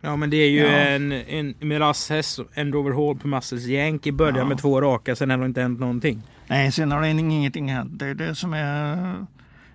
[0.00, 0.68] Ja men det är ju Ja.
[0.68, 4.44] en, en Miras-häst, en Rover Hall på Muscles Yankee börjar Ja.
[4.44, 6.22] med två raka, sen har det inte hänt någonting.
[6.46, 7.90] Nej, sen har det ingenting hänt.
[7.98, 9.14] Det är det som är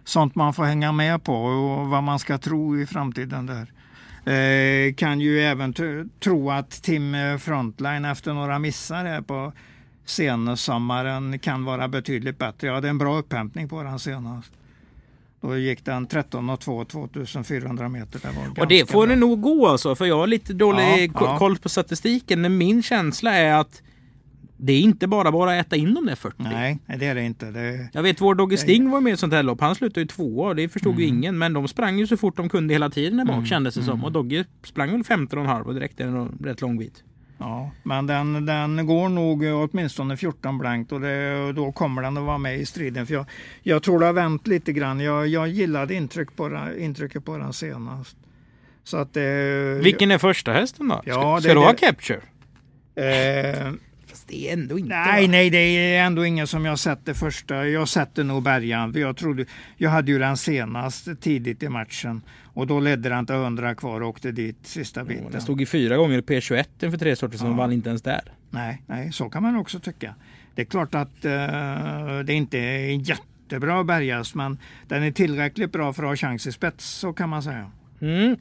[0.03, 3.67] sånt man får hänga med på och vad man ska tro i framtiden där.
[4.25, 5.73] Eh, kan ju även
[6.19, 9.53] tro att Tim eh, Frontline efter några missar här på
[10.05, 12.67] sensommaren kan vara betydligt bättre.
[12.67, 14.51] Jag hade en bra upphämtning på den senast.
[15.41, 18.19] Då gick den 13 och 2 2400 meter.
[18.23, 19.15] Det var Och det får bra.
[19.15, 20.83] det nog gå alltså, för jag har lite dålig
[21.13, 21.37] Ja, ko- ja.
[21.37, 22.41] koll på statistiken.
[22.41, 23.81] Men min känsla är att
[24.65, 26.35] det är inte bara bara att äta in de där 40.
[26.39, 27.51] Nej, det är det inte.
[27.51, 29.61] Det, Jag vet vår Dogge Sting var med i sånt här lopp.
[29.61, 31.17] Han slutade ju tvåa och det förstod ju Mm.
[31.17, 31.37] ingen.
[31.37, 34.03] Men de sprang ju så fort de kunde hela tiden där bak kändes det som.
[34.03, 37.03] Och Dogge sprang väl 15,5 och direkt är den rätt lång bit.
[37.37, 42.23] Ja, men den, den går nog åtminstone 14 blankt och det, då kommer den att
[42.23, 43.07] vara med i striden.
[43.07, 43.25] För jag,
[43.63, 44.99] jag tror det har vänt lite grann.
[44.99, 48.17] Jag, jag gillade intryck på den, intrycket på den senast.
[48.83, 49.23] Så att, eh,
[49.83, 51.01] Vilken är första hästen då?
[51.05, 52.19] Ja, ska det- ska du ha det- Capture?
[52.95, 53.71] Eh,
[54.23, 55.31] Fast det är ändå inte nej, va?
[55.31, 57.67] nej, det är ändå ingen som jag sätter första.
[57.67, 58.93] Jag sätter nog Bergan.
[58.93, 59.45] för Jag, trodde,
[59.77, 62.21] jag hade ju den senast tidigt i matchen
[62.53, 65.31] och då ledde den till 100 kvar och åkte dit sista biten.
[65.31, 67.53] Den stod i fyra gånger i P21 för tre sorter och Ja.
[67.53, 68.21] vann inte ens där.
[68.49, 70.15] Nej, nej, så kan man också tycka.
[70.55, 74.57] Det är klart att eh, det inte är jättebra att bärgas, men
[74.87, 77.71] den är tillräckligt bra för att ha chans i spets, så kan man säga.
[78.01, 78.37] Mm.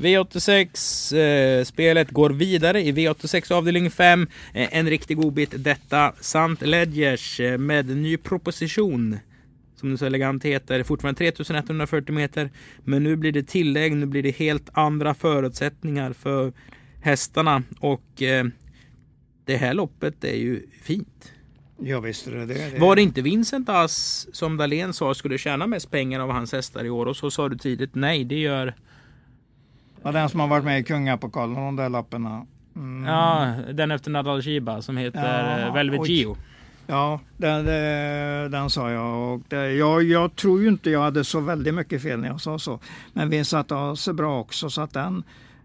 [0.00, 4.26] V86 eh, spelet går vidare i V86 avdelning 5.
[4.54, 6.12] Eh, en riktig godbit detta.
[6.20, 9.18] Sant Ledgers eh, med ny proposition.
[9.76, 12.50] som det så elegant heter, fortfarande 3140 meter.
[12.84, 16.52] Men nu blir det tillägg, nu blir det helt andra förutsättningar för
[17.02, 18.44] hästarna och eh,
[19.44, 21.32] det här loppet är ju fint.
[21.82, 22.78] Ja visst är det det.
[22.78, 26.84] Var det inte Vincent Ass som Dahlén sa skulle tjäna mest pengar av hans hästar
[26.84, 28.74] i år och så sa du tidigt nej det gör
[30.02, 32.46] Ja, den som har varit med i Kungapokalen, de där lapparna.
[32.76, 33.04] Mm.
[33.04, 36.08] Ja, den efter Nadal Shiba som heter Ja, ja, Velvet.
[36.08, 36.36] Gio.
[36.86, 39.32] Ja, den, den, den sa jag.
[39.32, 40.02] Och det, jag.
[40.02, 42.78] Jag tror ju inte jag hade så väldigt mycket fel när jag sa så.
[43.12, 45.22] Men Vincent har bra också så att den,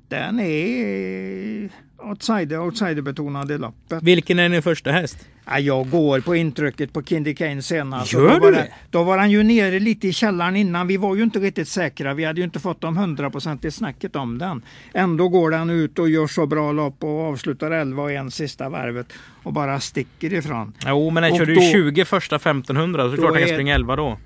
[0.07, 4.03] den är outsider, outsiderbetonad loppet.
[4.03, 5.27] Vilken är din första häst?
[5.45, 8.13] Ja, jag går på intrycket på Kindy Kane senast.
[8.13, 8.67] Gör då du det?
[8.89, 10.87] Då var han ju nere lite i källaren innan.
[10.87, 12.13] Vi var ju inte riktigt säkra.
[12.13, 14.61] Vi hade ju inte fått de hundraprocentiga snacket om den.
[14.93, 18.69] Ändå går den ut och gör så bra lopp och avslutar 11 och en sista
[18.69, 19.13] varvet
[19.43, 20.73] och bara sticker ifrån.
[20.85, 23.75] Jo, men Och körde ju 20 första 1500 så det är klart han kan springa
[23.75, 24.17] 11 då.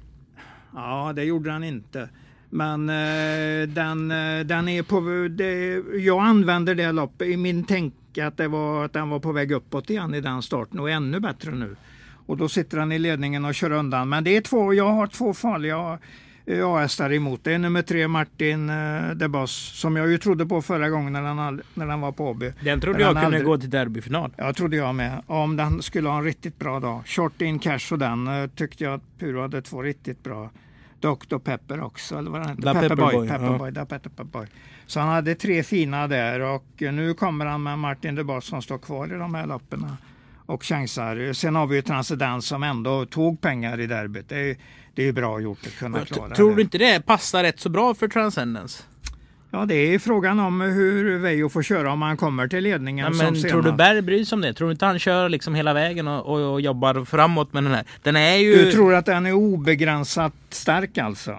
[0.75, 2.09] Ja, det gjorde han inte.
[2.49, 5.27] Men eh, den, eh, den är på...
[5.29, 9.31] Det, jag använder det loppet i min tänk att, det var, att den var på
[9.31, 11.75] väg uppåt igen i den starten och ännu bättre nu.
[12.25, 14.09] Och då sitter han i ledningen och kör undan.
[14.09, 15.99] Men det är två, jag har två farliga
[16.45, 17.43] eh, A-hästar emot.
[17.43, 21.13] Det är nummer tre Martin eh, De Boss som jag ju trodde på förra gången
[21.13, 22.53] när han, när han var på Åby.
[22.63, 24.31] Den trodde Men jag kunde aldrig- gå till derbyfinal.
[24.37, 25.21] Ja, trodde jag med.
[25.27, 27.01] Om den skulle ha en riktigt bra dag.
[27.05, 30.49] Short in cash och den eh, tyckte jag att Puro hade två riktigt bra.
[31.01, 32.61] Dr Pepper också, eller vad den heter.
[32.61, 33.33] Da Pepperboy, ja.
[33.33, 34.47] Pepperboy, Da Pepperboy.
[34.85, 38.61] Så han hade tre fina där och nu kommer han med Martin de Boss som
[38.61, 39.85] står kvar i de här loppen
[40.45, 41.33] och chansar.
[41.33, 44.29] Sen har vi ju Transcendence som ändå tog pengar i derbyt.
[44.29, 44.57] Det är,
[44.93, 46.55] det är bra gjort att kunna klara Tror det.
[46.55, 48.83] du inte det passar rätt så bra för Transcendence?
[49.51, 53.23] Ja, det är frågan om hur Veijo får köra om han kommer till ledningen Ja,
[53.23, 53.71] men tror du.
[53.71, 54.53] Berg bryr sig om det?
[54.53, 57.73] Tror du inte han kör liksom hela vägen och, och, och jobbar framåt med den
[57.73, 57.85] här?
[58.03, 58.55] Den är ju...
[58.55, 61.37] Du tror att den är obegränsat stark alltså?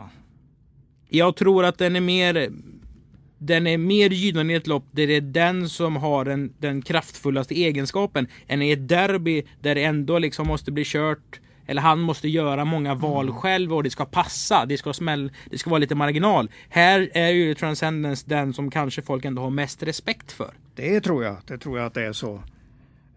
[1.08, 2.50] Jag tror att den är mer
[3.38, 6.82] den är mer gynnad i ett lopp där det är den som har den, den
[6.82, 12.00] kraftfullaste egenskapen än i ett derby där det ändå liksom måste bli kört eller han
[12.00, 13.40] måste göra många val Mm.
[13.40, 14.66] själv och det ska passa.
[14.66, 16.50] Det ska smäll, det ska vara lite marginal.
[16.68, 20.50] Här är ju Transcendence den som kanske folk ändå har mest respekt för.
[20.74, 21.36] Det tror jag.
[21.46, 22.42] Det tror jag att det är så.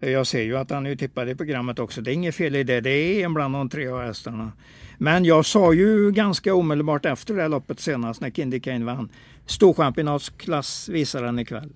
[0.00, 2.00] Jag ser ju att han är tippad i programmet också.
[2.00, 2.80] Det är inget fel i det.
[2.80, 4.52] Det är en bland de tre hästarna.
[4.98, 9.08] Men jag sa ju ganska omedelbart efter det här loppet senast när Kindy Kane vann.
[9.46, 11.72] Storchampionatsklass visar han ikväll.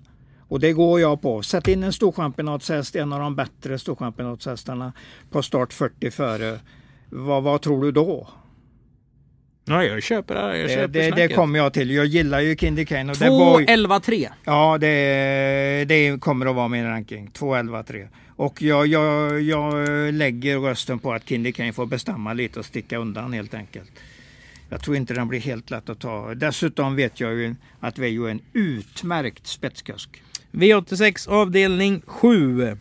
[0.49, 1.41] Och det går jag på.
[1.41, 4.93] Sätt in en storchampionatshäst, en av de bättre storchampionatshästarna
[5.31, 6.59] på start 40 före.
[7.09, 8.27] Vad, vad tror du då?
[9.65, 10.57] Ja, jag köper det.
[10.57, 11.35] Jag Det, köper det, det snacket.
[11.35, 11.91] kommer jag till.
[11.91, 13.11] Jag gillar ju Kindy Kane.
[13.11, 14.29] Och det var 2, ju, 11, 3.
[14.45, 17.31] Ja, det, det kommer att vara min ranking.
[17.31, 18.07] 2, 11, 3.
[18.35, 19.73] Och jag, jag, jag
[20.13, 23.91] lägger rösten på att Kindy Kane får bestämma lite och sticka undan helt enkelt.
[24.69, 26.33] Jag tror inte den blir helt lätt att ta.
[26.33, 30.23] Dessutom vet jag ju att Veijo är en utmärkt spetskusk.
[30.51, 32.77] V86 avdelning 7.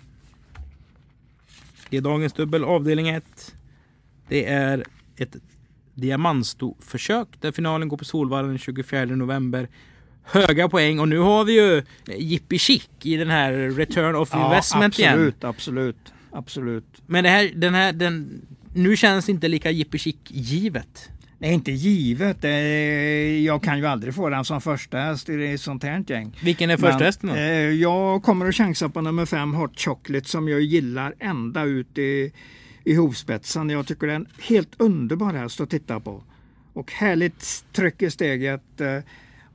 [1.91, 3.55] Det är dagens dubbel avdelning 1.
[4.29, 4.85] Det är
[5.17, 5.37] ett
[5.95, 9.69] diamantstoförsök där finalen går på Solvallen den 24 november.
[10.23, 11.83] Höga poäng och nu har vi ju
[12.19, 15.13] Jippi Chic i den här Return of Investment igen.
[15.13, 17.03] absolut, absolut, absolut.
[17.07, 18.43] Men det här, den här, den,
[18.75, 21.09] nu känns inte lika Jippi Chic givet.
[21.39, 22.45] Det är inte givet.
[22.45, 26.37] Är, jag kan ju aldrig få den som första häst i ett sånt här gäng.
[26.43, 27.35] Vilken är första hästen då?
[27.35, 31.99] eh, Jag kommer att chansa på nummer fem Hot Chocolate som jag gillar ända ut
[31.99, 32.33] i,
[32.85, 33.71] i hovspetsen.
[33.71, 36.23] Jag tycker det är en helt underbar häst att titta på.
[36.73, 38.81] Och härligt tryck i steget.
[38.81, 38.99] eh,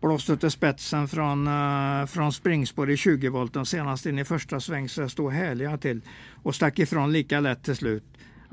[0.01, 4.89] Blåste till spetsen från, eh, från springspår i 20 volten senast in i första sväng
[4.89, 6.01] så det stod härliga till.
[6.43, 8.03] Och stack ifrån lika lätt till slut.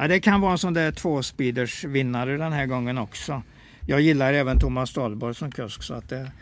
[0.00, 3.42] Ja, det kan vara en sån där tvåspeeders vinnare den här gången också.
[3.86, 6.32] Jag gillar även Thomas Dahlborg som kusk så att det,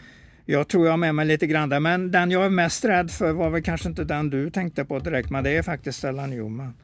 [0.45, 1.81] jag tror jag har med mig lite grann där.
[1.81, 4.99] Men den jag är mest rädd för var väl kanske inte den du tänkte på
[4.99, 6.75] direkt, men det är faktiskt Stella Newman.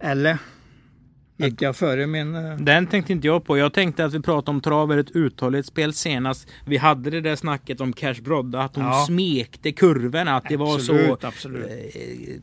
[0.00, 0.38] Eller?
[1.36, 2.34] Gick jag före min...
[2.34, 3.58] eh, Den tänkte inte jag på.
[3.58, 6.48] Jag tänkte att vi pratade om trav är ett uthållighetsspel senast.
[6.66, 9.04] Vi hade det där snacket om Cash Brodda, att hon Ja.
[9.06, 10.36] smekte kurvorna.
[10.36, 10.92] Att det var så...
[10.92, 11.66] Absolut, absolut.
[11.70, 12.34] eh,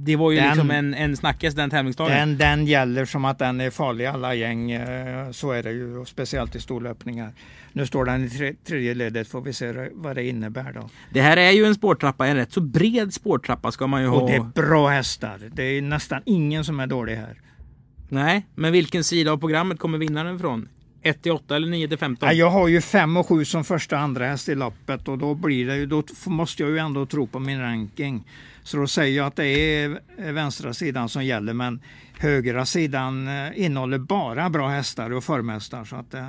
[0.00, 2.12] Det var ju Den- liksom en, en snackis den tävlingsdagen.
[2.18, 4.70] Den, den gäller som att den är farlig i alla gäng.
[4.70, 7.32] eh, Så är det ju, speciellt i storlöpningar.
[7.72, 10.88] Nu står den i tre, tredje ledet, får vi se vad det innebär då.
[11.12, 14.20] Det här är ju en spårtrappa, en rätt så bred spårtrappa ska man ju ha.
[14.20, 15.40] Och det är bra hästar.
[15.52, 17.40] Det är nästan ingen som är dålig här.
[18.08, 20.68] Nej, men vilken sida av programmet kommer vinnaren ifrån?
[21.02, 22.28] 1 till 8 eller 9 till 15?
[22.28, 25.34] Ja, jag har ju 5 och 7 som första andra häst i loppet och då
[25.34, 28.24] blir det ju, då måste jag ju ändå tro på min ranking.
[28.62, 29.98] Så då säger jag att det är
[30.32, 31.80] vänstra sidan som gäller men
[32.18, 36.28] högra sidan eh, innehåller bara bra hästar och förmästar så att eh,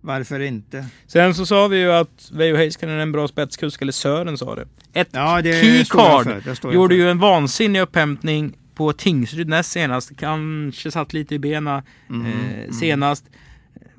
[0.00, 0.86] varför inte?
[1.06, 4.54] Sen så sa vi ju att Veijo Heiskanen är en bra spetskusk, eller Sören sa
[4.54, 4.66] det.
[4.92, 8.92] Ett Ja, det Key står jag Card för, det gjorde ju en vansinnig upphämtning på
[8.92, 10.16] Tingsryd näst senast.
[10.16, 13.24] Kanske satt lite i bena Mm, eh, senast.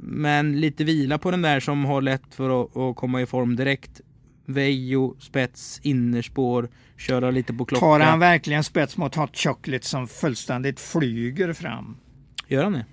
[0.03, 3.55] Men lite vila på den där som har lätt för att, att komma i form
[3.55, 4.01] direkt.
[4.45, 7.85] Veijo, spets, innerspår, köra lite på klocka.
[7.85, 11.97] Tar han verkligen spets mot Hot Chocolate som fullständigt flyger fram?
[12.47, 12.85] Gör han det?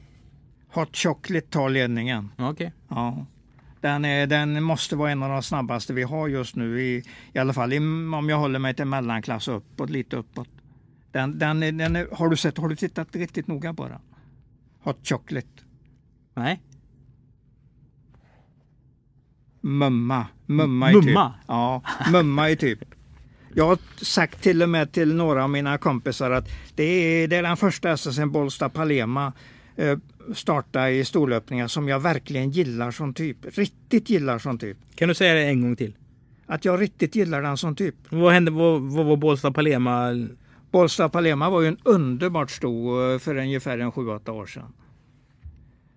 [0.73, 2.29] Hot Chocolate tar ledningen.
[2.39, 2.73] Okej.
[2.89, 3.27] Ja.
[3.81, 7.39] Den, är, den måste vara en av de snabbaste vi har just nu, i, i
[7.39, 10.49] alla fall i, om jag håller mig till mellanklass uppåt, lite uppåt.
[11.13, 14.01] Den, den, den har, du sett, har du tittat riktigt noga på den?
[14.83, 15.49] Hot Chocolate.
[16.35, 16.61] Nej.
[19.61, 20.27] Mumma.
[20.47, 21.29] Mumma Mumma?
[21.31, 21.45] typ.
[21.49, 22.79] Ja, mumma i typ.
[23.55, 27.37] Jag har sagt till och med till några av mina kompisar att det är, det
[27.37, 29.33] är den första sen Bollsta Palema
[29.77, 29.99] eh,
[30.35, 33.37] starta i storlöpningar som jag verkligen gillar som typ.
[33.59, 34.77] Riktigt gillar som typ.
[34.95, 35.95] Kan du säga det en gång till?
[36.47, 37.95] Att jag riktigt gillar den som typ.
[38.09, 38.51] Vad hände?
[38.51, 40.11] Vad, vad var Bålsta Palema?
[40.71, 44.73] Bollsta Palema var ju en underbart sto eh, för ungefär en 7-8 år sedan.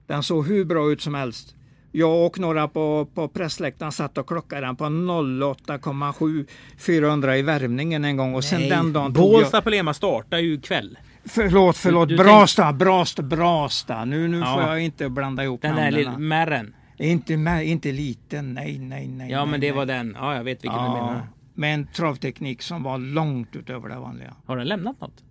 [0.07, 1.55] Den såg hur bra ut som helst.
[1.91, 6.45] Jag och några på, på pressläktaren satt och klockade den på 08,7
[6.77, 9.31] 400 i värmningen en gång och sen den dagen tog jag...
[9.31, 10.97] Bålsta Palema startar ju ikväll.
[11.25, 12.09] Förlåt, förlåt.
[12.09, 14.05] Du- du Brasta, Brasta, Brasta.
[14.05, 14.53] Nu, nu Ja.
[14.53, 15.93] får jag inte blanda ihop Den där namnen.
[15.99, 16.75] lilla märren.
[16.97, 19.31] Inte, med, inte liten, nej, nej, nej.
[19.31, 19.75] Ja, nej, men det nej.
[19.77, 20.15] var den.
[20.19, 21.27] Ja, jag vet vilken du Ja, menar.
[21.53, 24.33] med en travteknik som var långt utöver det vanliga.
[24.45, 25.23] Har den lämnat något?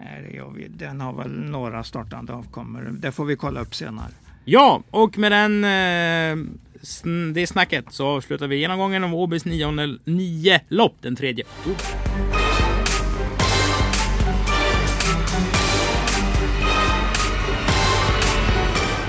[0.00, 0.68] Nej, gör vi.
[0.68, 2.94] Den har väl några startande avkommor.
[3.00, 4.10] Det får vi kolla upp senare.
[4.48, 6.46] Ja, och med den, eh,
[6.82, 12.96] sn- det snacket så avslutar vi genomgången av Åbys nionde, nio lopp den tredje oktober.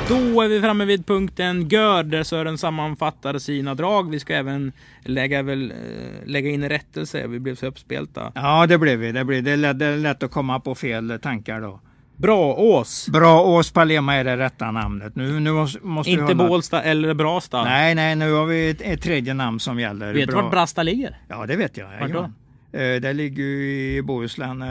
[0.10, 4.10] Då är vi framme vid punkten Gör där Sören sammanfattar sina drag.
[4.12, 4.72] Vi ska även
[5.04, 5.78] lägga, väl, eh,
[6.26, 7.28] lägga in rättelse.
[7.28, 8.32] Vi blev så uppspelta.
[8.36, 9.12] Ja, det blev vi.
[9.12, 11.80] Det, blev, det, är lätt, det är lätt att komma på fel tankar då.
[12.18, 13.10] Bra Ås!
[13.10, 15.16] Bra Ås Palema är det rätta namnet.
[15.16, 15.52] Nu, nu
[15.82, 17.64] måste, Inte hålla- Bålsta eller Brasta.
[17.64, 20.14] Nej, nej, nu har vi ett, ett tredje namn som gäller.
[20.14, 20.42] Vet du Bra.
[20.42, 21.18] vart Brasta ligger?
[21.28, 21.88] Ja, det vet jag.
[22.00, 22.32] Vart då?
[22.80, 24.62] Eh, Det ligger ju i Bohuslän.
[24.62, 24.68] eh,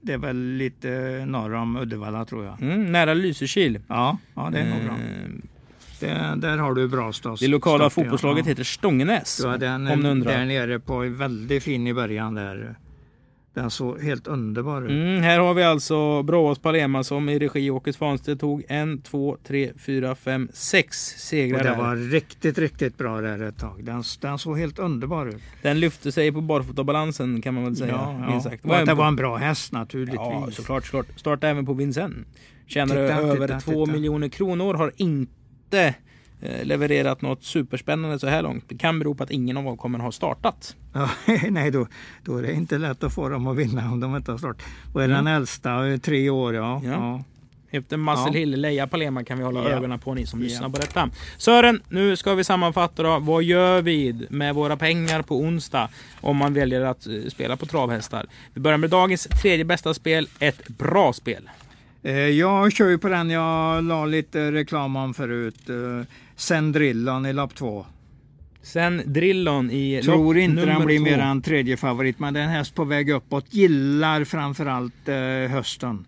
[0.00, 0.88] Det är väl lite
[1.26, 2.62] norr om Uddevalla tror jag.
[2.62, 3.80] Mm, nära Lysekil.
[3.88, 4.92] Ja, ja det är nog bra.
[4.94, 5.28] Eh,
[6.00, 7.40] Det, där har du bra stas.
[7.40, 8.50] Det lokala fotbollslaget ja.
[8.50, 9.40] heter Stångenäs.
[9.44, 10.32] Ja, den, om ni undrar.
[10.38, 12.74] där nere på väldigt fin i början där.
[13.58, 14.90] Den såg helt underbar ut.
[14.90, 19.36] Mm, här har vi alltså Bråås Palema som i regi Åke Svanstedt tog en, två,
[19.46, 21.62] tre, fyra, fem, sex Och segrar.
[21.62, 21.76] det här.
[21.76, 23.84] var riktigt, riktigt bra där ett tag.
[23.84, 25.42] Den, den såg helt underbar ut.
[25.62, 27.92] Den lyfte sig på barfotabalansen kan man väl säga.
[27.92, 28.40] Ja, ja.
[28.40, 28.64] sagt.
[28.64, 30.20] Och att det var en bra häst naturligtvis.
[30.20, 31.06] Ja, såklart, såklart.
[31.16, 32.26] Startade även på Vincennes.
[32.66, 33.96] Tjänade Titta, över titta, två titta.
[33.96, 34.74] miljoner kronor.
[34.74, 35.94] Har inte
[36.62, 38.64] levererat något superspännande så här långt.
[38.68, 40.76] Det kan bero på att ingen av avkommen har startat.
[40.92, 41.10] Ja,
[41.50, 41.86] nej, då,
[42.24, 44.62] då är det inte lätt att få dem att vinna om de inte har start.
[44.94, 45.24] Och är Mm.
[45.24, 46.80] den äldsta, eh, tre år, ja.
[46.84, 46.90] Ja.
[46.90, 47.24] ja.
[47.70, 48.32] Efter Muscle Ja.
[48.32, 49.68] Hill, Leia Palema kan vi hålla Ja.
[49.76, 50.44] ögonen på ni som Ja.
[50.44, 51.10] lyssnar på detta.
[51.38, 53.18] Sören, nu ska vi sammanfatta då.
[53.18, 55.88] Vad gör vi med våra pengar på onsdag
[56.20, 58.26] om man väljer att eh, spela på travhästar?
[58.54, 61.50] Vi börjar med dagens tredje bästa spel, ett bra spel.
[62.02, 65.70] Eh, Jag kör ju på den jag la lite reklam om förut.
[66.38, 67.86] Eh, Sendrillon i lopp två.
[68.62, 71.04] Sen Drillon i Tror inte den blir två.
[71.04, 73.54] mer än tredje favorit, men det är en häst på väg uppåt.
[73.54, 76.04] Gillar framförallt eh, hösten.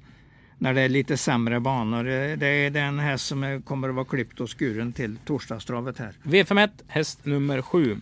[0.58, 2.04] När det är lite sämre banor.
[2.36, 6.12] Det är den häst som kommer att vara klippt och skuren till torsdagstravet här.
[6.22, 7.96] V51, häst nummer sju.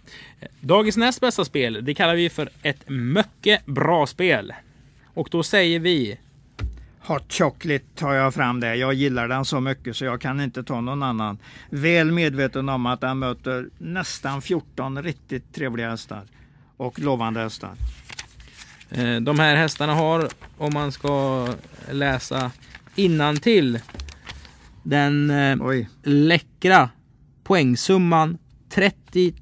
[0.61, 4.53] Dagens näst bästa spel, det kallar vi för ett mycket bra spel.
[5.05, 6.19] Och då säger vi
[7.09, 8.75] Hot Chocolate tar jag fram där.
[8.75, 11.39] Jag gillar den så mycket så jag kan inte ta någon annan.
[11.71, 16.23] Väl medveten om att den möter nästan 14 riktigt trevliga hästar.
[16.77, 17.71] Och lovande hästar.
[18.91, 21.47] Eh, De här hästarna har, om man ska
[21.91, 22.51] läsa
[22.95, 23.81] innantill
[24.83, 26.91] den eh, Oj, läckra
[27.45, 29.33] poängsumman 30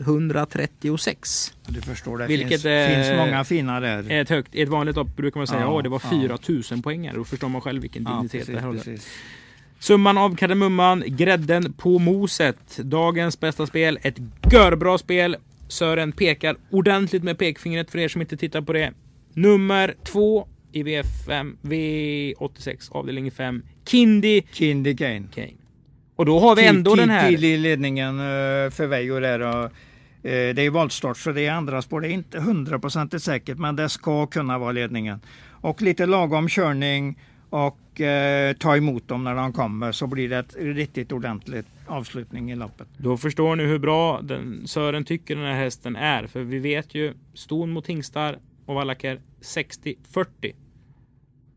[0.00, 1.54] 136.
[1.68, 2.18] du förstår.
[2.18, 4.10] Det Vilket finns, är- finns många fina där.
[4.10, 6.10] Ett högt, ett vanligt lopp brukar man säga Ja, att det var ja.
[6.10, 6.38] 4
[6.72, 7.16] 000 poängare.
[7.16, 8.98] Då förstår man själv vilken Ja, dignitet precis, det här håller.
[9.78, 12.76] Summan av kardemumman, grädden på moset.
[12.78, 14.16] Dagens bästa spel, ett
[14.52, 15.36] görbra spel.
[15.68, 18.92] Sören pekar ordentligt med pekfingret för er som inte tittar på det.
[19.34, 23.62] Nummer två i V5, V86 avdelning 5.
[23.86, 25.22] Kindy Kindy Kane.
[25.34, 25.50] Kane.
[26.22, 27.30] Och då har vi ändå den här...
[27.30, 29.40] Tidig ledningen eh, för Veijo där.
[29.40, 32.00] Och, eh, det är voltstart så det är andra spår.
[32.00, 35.20] Det är inte hundraprocentigt säkert men det ska kunna vara ledningen.
[35.50, 37.18] Och lite lagom körning
[37.50, 42.52] och eh, ta emot dem när de kommer så blir det ett riktigt ordentligt avslutning
[42.52, 42.88] i loppet.
[42.96, 46.26] Då förstår ni hur bra den, Sören tycker den här hästen är.
[46.26, 49.96] För vi vet ju ston mot hingstar och vallacker 60-40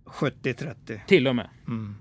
[0.06, 1.00] 70-30.
[1.08, 1.50] till och med.
[1.68, 1.96] Mm.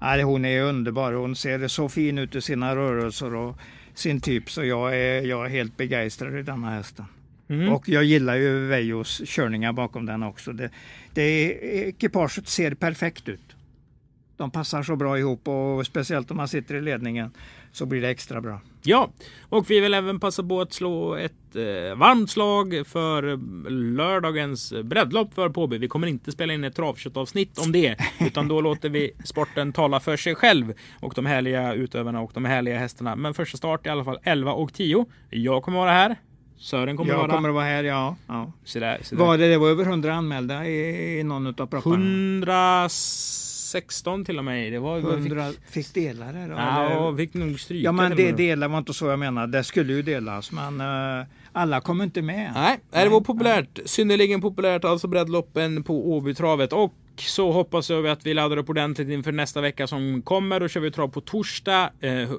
[0.00, 1.12] Nej, hon är underbar.
[1.12, 3.56] Hon ser så fin ut i sina rörelser och
[3.94, 4.50] sin typ.
[4.50, 7.04] Så jag är, jag är helt begeistrad i denna hästen.
[7.48, 7.72] Mm.
[7.72, 10.52] Och jag gillar ju Veijos körningar bakom den också.
[10.52, 10.70] Det,
[11.14, 11.52] det,
[11.88, 13.56] ekipaget ser perfekt ut.
[14.36, 17.30] De passar så bra ihop och speciellt om man sitter i ledningen
[17.72, 18.60] så blir det extra bra.
[18.82, 19.10] Ja,
[19.48, 25.34] och vi vill även passa på att slå ett eh, varmt slag för lördagens breddlopp
[25.34, 25.78] för Påby.
[25.78, 30.00] Vi kommer inte spela in ett travköttavsnitt om det, utan då låter vi sporten tala
[30.00, 33.16] för sig själv och de härliga utövarna och de härliga hästarna.
[33.16, 35.06] Men första start i alla fall 11 och 10.
[35.30, 36.16] Jag kommer vara här.
[36.56, 38.16] Sören kommer jag vara kommer att vara här, ja.
[38.26, 38.52] ja.
[38.64, 39.24] Så där, så där.
[39.24, 42.88] Var det, det var över 100 anmälda i, i någon av propparna.
[43.74, 44.72] 116 till och med.
[44.72, 46.52] Det var 100 fick dela det då?
[46.52, 47.16] Ja, eller?
[47.16, 47.84] fick nog stryka.
[47.84, 49.46] ja men det delar var inte så jag menar.
[49.46, 52.52] Det skulle ju delas men uh, alla kom inte med.
[52.54, 53.78] Nej, det var populärt.
[53.84, 56.72] Synnerligen populärt alltså breddloppen på Åbytravet.
[56.72, 60.60] Och så hoppas jag att vi laddar upp ordentligt inför nästa vecka som kommer.
[60.60, 61.90] Då kör vi trav på torsdag.
[62.00, 62.30] Eh,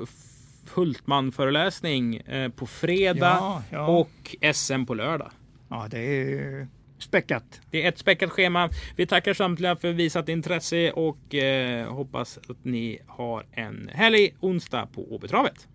[0.74, 3.38] Hultman föreläsning eh, på fredag.
[3.40, 3.88] Ja, ja.
[3.88, 5.32] Och SM på lördag.
[5.70, 6.68] Ja, det är
[7.04, 7.62] späckat.
[7.72, 8.70] Det är ett späckat schema.
[8.96, 14.88] Vi tackar samtliga för visat intresse och eh, hoppas att ni har en härlig onsdag
[14.94, 15.68] på Åbytravet.